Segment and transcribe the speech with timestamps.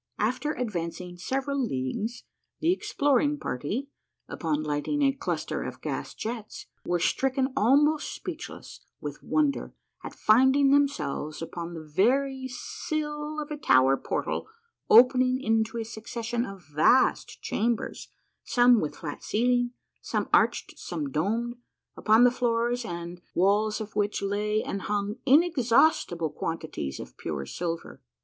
[0.31, 2.23] "After advancing several leagues
[2.59, 3.91] the exploring party,
[4.27, 10.71] upon lighting a cluster of gas jets, were stricken almost speechless Avith Avonder at finding
[10.71, 14.47] themselves upon the very sill of a toAv ering portal
[14.89, 18.07] opening into a succession of vast chambers,
[18.43, 19.69] some Avith flat ceiling,
[20.01, 21.57] some arched, some domed,
[21.95, 28.01] upon the floors and Avails of which lay and hung inexhaustible quantities of pure silver.